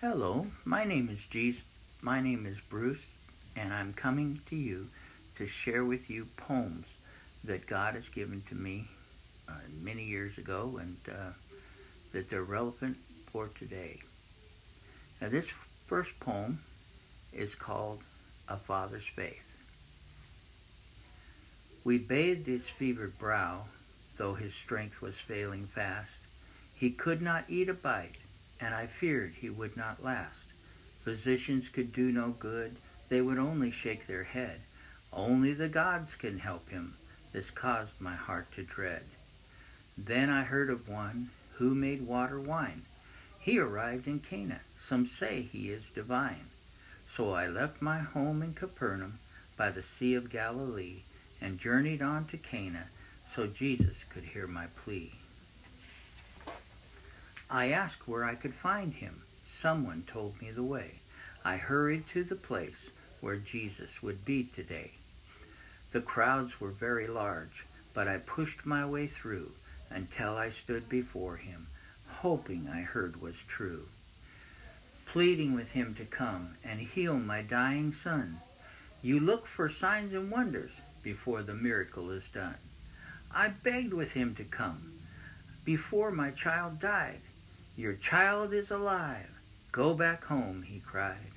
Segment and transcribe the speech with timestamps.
[0.00, 1.60] Hello, my name is Jesus.
[2.00, 3.04] My name is Bruce,
[3.54, 4.88] and I'm coming to you
[5.36, 6.86] to share with you poems
[7.44, 8.88] that God has given to me
[9.46, 11.32] uh, many years ago, and uh,
[12.12, 12.96] that they're relevant
[13.30, 14.00] for today.
[15.20, 15.50] Now, this
[15.86, 16.60] first poem
[17.30, 18.00] is called
[18.48, 19.44] "A Father's Faith."
[21.84, 23.64] We bathed his fevered brow,
[24.16, 26.20] though his strength was failing fast.
[26.74, 28.16] He could not eat a bite
[28.60, 30.46] and I feared he would not last.
[31.04, 32.76] Physicians could do no good,
[33.08, 34.60] they would only shake their head.
[35.12, 36.94] Only the gods can help him,
[37.32, 39.02] this caused my heart to dread.
[39.98, 42.82] Then I heard of one who made water wine.
[43.40, 46.46] He arrived in Cana, some say he is divine.
[47.16, 49.18] So I left my home in Capernaum
[49.56, 51.02] by the Sea of Galilee
[51.40, 52.86] and journeyed on to Cana
[53.34, 55.14] so Jesus could hear my plea.
[57.50, 59.22] I asked where I could find him.
[59.44, 61.00] Someone told me the way.
[61.44, 64.92] I hurried to the place where Jesus would be today.
[65.90, 69.50] The crowds were very large, but I pushed my way through
[69.90, 71.66] until I stood before him,
[72.06, 73.86] hoping I heard was true.
[75.06, 78.40] Pleading with him to come and heal my dying son.
[79.02, 80.70] You look for signs and wonders
[81.02, 82.58] before the miracle is done.
[83.34, 84.92] I begged with him to come
[85.64, 87.20] before my child died.
[87.80, 89.40] Your child is alive.
[89.72, 91.32] Go back home, he cried.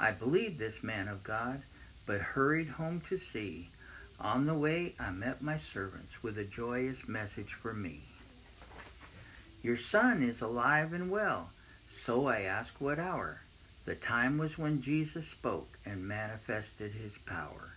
[0.00, 1.62] I believed this man of God,
[2.06, 3.70] but hurried home to see.
[4.18, 8.00] On the way, I met my servants with a joyous message for me.
[9.62, 11.50] Your son is alive and well.
[12.04, 13.42] So I asked what hour.
[13.84, 17.76] The time was when Jesus spoke and manifested his power.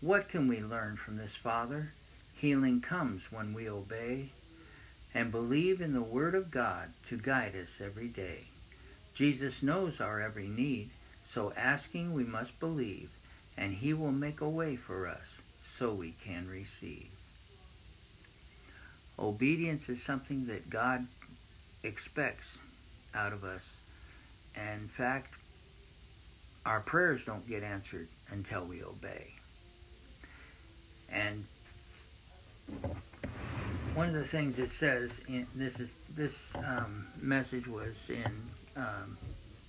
[0.00, 1.92] What can we learn from this Father?
[2.34, 4.30] Healing comes when we obey
[5.16, 8.48] and believe in the Word of God to guide us every day.
[9.14, 10.90] Jesus knows our every need,
[11.32, 13.08] so asking we must believe,
[13.56, 15.40] and He will make a way for us
[15.78, 17.08] so we can receive.
[19.18, 21.06] Obedience is something that God
[21.82, 22.58] expects
[23.14, 23.78] out of us.
[24.54, 25.32] And in fact,
[26.66, 29.32] our prayers don't get answered until we obey.
[31.10, 31.46] And
[33.96, 38.30] one of the things it says in this is this um, message was in
[38.76, 39.16] um,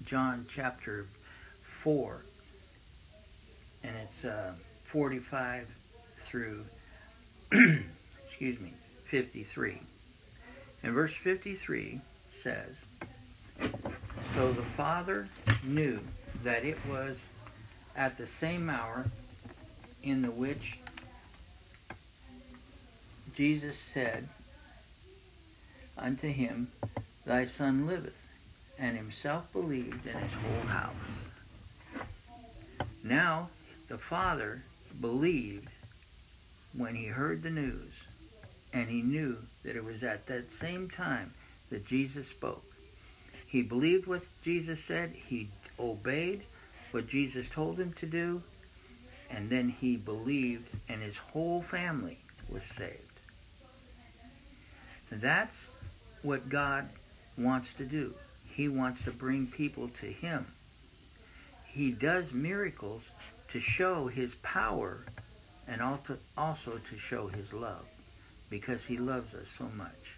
[0.03, 1.05] John chapter
[1.81, 2.23] four,
[3.83, 4.51] and it's uh,
[4.83, 5.69] forty-five
[6.25, 6.65] through
[7.53, 8.73] excuse me
[9.05, 9.79] fifty-three.
[10.83, 12.81] And verse fifty-three says,
[14.35, 15.29] "So the Father
[15.63, 16.01] knew
[16.43, 17.27] that it was
[17.95, 19.05] at the same hour
[20.03, 20.79] in the which
[23.37, 24.29] Jesus said
[25.95, 26.69] unto him,
[27.23, 28.17] Thy son liveth,
[28.79, 31.29] and himself believed in his whole house.
[33.03, 33.49] Now
[33.89, 34.63] the father
[34.99, 35.67] believed
[36.73, 37.91] when he heard the news,
[38.73, 41.33] and he knew that it was at that same time
[41.69, 42.65] that Jesus spoke.
[43.45, 45.49] He believed what Jesus said, he
[45.79, 46.41] obeyed
[46.89, 48.41] what Jesus told him to do,
[49.29, 52.17] and then he believed, and his whole family
[52.49, 53.16] was saved.
[55.09, 55.71] That's
[56.21, 56.89] what God
[57.37, 58.13] wants to do.
[58.49, 60.47] He wants to bring people to Him.
[61.65, 63.03] He does miracles
[63.49, 65.05] to show His power
[65.67, 65.81] and
[66.37, 67.85] also to show His love
[68.49, 70.15] because He loves us so much.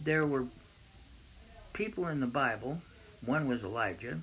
[0.00, 0.46] There were
[1.72, 2.82] people in the Bible,
[3.24, 4.20] one was Elijah,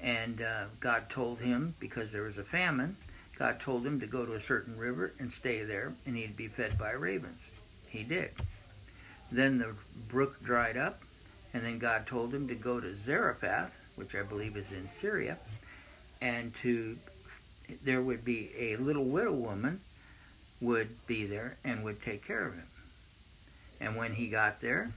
[0.00, 2.96] and uh, God told him because there was a famine
[3.38, 6.48] God told him to go to a certain river and stay there, and he'd be
[6.48, 7.42] fed by ravens.
[7.86, 8.30] He did.
[9.30, 9.74] Then the
[10.08, 11.02] brook dried up,
[11.52, 15.38] and then God told him to go to Zarephath, which I believe is in Syria,
[16.20, 16.98] and to
[17.84, 19.80] there would be a little widow woman
[20.60, 22.68] would be there and would take care of him.
[23.80, 24.92] And when he got there,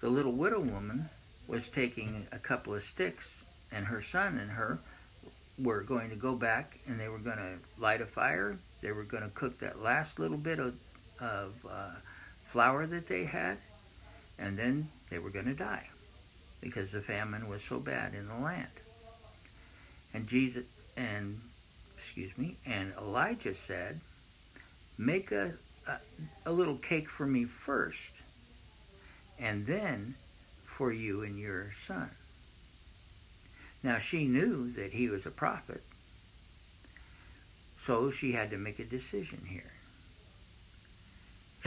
[0.00, 1.10] the little widow woman
[1.46, 3.42] was taking a couple of sticks,
[3.72, 4.78] and her son and her
[5.60, 8.58] were going to go back and they were going to light a fire.
[8.80, 10.74] They were going to cook that last little bit of,
[11.20, 11.90] of uh,
[12.50, 13.58] flour that they had,
[14.38, 15.88] and then they were going to die
[16.60, 18.68] because the famine was so bad in the land.
[20.14, 20.64] And Jesus
[20.96, 21.40] and
[21.96, 24.00] excuse me, and Elijah said,
[24.96, 25.52] "Make a,
[25.86, 25.98] a,
[26.46, 28.10] a little cake for me first,
[29.38, 30.16] and then
[30.64, 32.10] for you and your son."
[33.82, 35.82] Now she knew that he was a prophet,
[37.80, 39.72] so she had to make a decision here.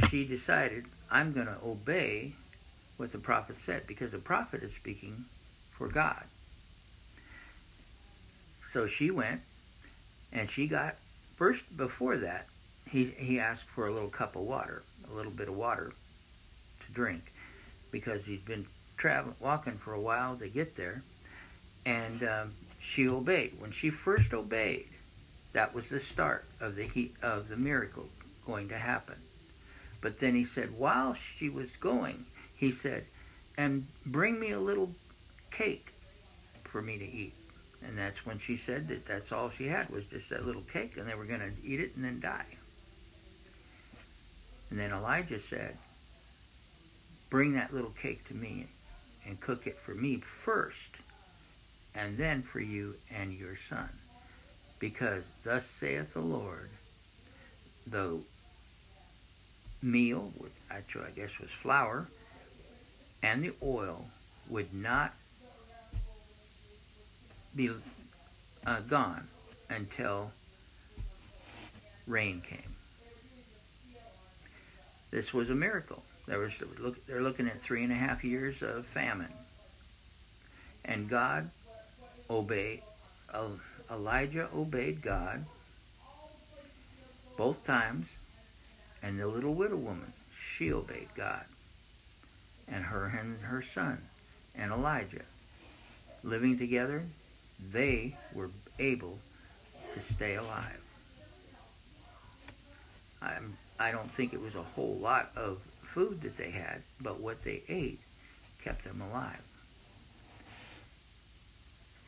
[0.09, 2.33] She decided, I'm going to obey
[2.97, 5.25] what the prophet said because the prophet is speaking
[5.71, 6.23] for God.
[8.71, 9.41] So she went
[10.31, 10.95] and she got
[11.35, 12.47] first before that
[12.89, 15.93] he he asked for a little cup of water, a little bit of water
[16.85, 17.31] to drink
[17.91, 18.67] because he'd been
[18.97, 21.03] traveling walking for a while to get there
[21.85, 23.59] and um, she obeyed.
[23.59, 24.87] When she first obeyed,
[25.53, 28.09] that was the start of the heat of the miracle
[28.45, 29.15] going to happen.
[30.01, 32.25] But then he said, while she was going,
[32.55, 33.05] he said,
[33.57, 34.91] and bring me a little
[35.51, 35.93] cake
[36.63, 37.33] for me to eat.
[37.85, 40.97] And that's when she said that that's all she had was just that little cake,
[40.97, 42.45] and they were going to eat it and then die.
[44.69, 45.77] And then Elijah said,
[47.29, 48.67] Bring that little cake to me
[49.25, 50.97] and cook it for me first,
[51.95, 53.89] and then for you and your son.
[54.79, 56.69] Because thus saith the Lord,
[57.85, 58.19] the
[59.81, 62.07] meal, which actually I guess was flour,
[63.21, 64.05] and the oil
[64.49, 65.13] would not
[67.55, 67.69] be
[68.65, 69.27] uh, gone
[69.69, 70.31] until
[72.07, 72.75] rain came.
[75.11, 76.03] This was a miracle.
[76.27, 79.33] There was look, they're looking at three and a half years of famine,
[80.85, 81.49] and God
[82.31, 82.81] obeyed.
[83.89, 85.45] Elijah obeyed God
[87.37, 88.07] both times,
[89.03, 91.45] and the little widow woman she obeyed God,
[92.67, 93.99] and her and her son,
[94.55, 95.25] and Elijah
[96.23, 97.03] living together
[97.71, 98.49] they were
[98.79, 99.19] able
[99.93, 100.81] to stay alive.
[103.21, 107.19] I'm, I don't think it was a whole lot of food that they had, but
[107.19, 107.99] what they ate
[108.63, 109.41] kept them alive.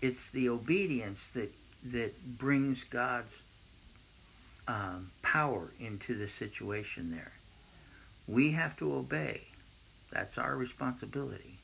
[0.03, 1.53] It's the obedience that
[1.91, 3.41] that brings God's
[4.67, 7.31] um, power into the situation there.
[8.27, 9.43] We have to obey.
[10.11, 11.57] That's our responsibility.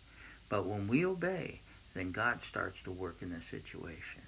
[0.48, 1.60] But when we obey,
[1.94, 4.22] then God starts to work in the situation.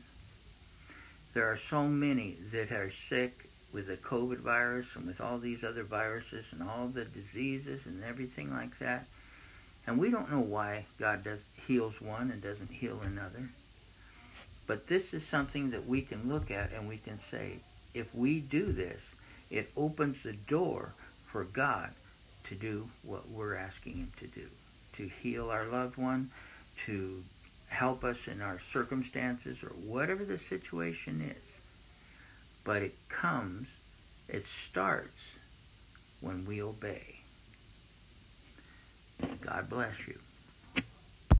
[1.33, 5.63] There are so many that are sick with the COVID virus and with all these
[5.63, 9.05] other viruses and all the diseases and everything like that.
[9.87, 13.49] And we don't know why God does heals one and doesn't heal another.
[14.71, 17.57] But this is something that we can look at and we can say,
[17.93, 19.15] if we do this,
[19.49, 20.93] it opens the door
[21.25, 21.89] for God
[22.45, 24.47] to do what we're asking him to do,
[24.93, 26.31] to heal our loved one,
[26.85, 27.21] to
[27.67, 31.51] help us in our circumstances or whatever the situation is.
[32.63, 33.67] But it comes,
[34.29, 35.35] it starts
[36.21, 37.17] when we obey.
[39.41, 40.17] God bless you.